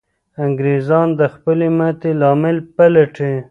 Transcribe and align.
انګریزان 0.45 1.07
د 1.19 1.21
خپلې 1.33 1.67
ماتې 1.77 2.11
لامل 2.21 2.57
پلټي. 2.75 3.33